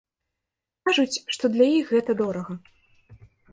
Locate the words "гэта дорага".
1.93-2.53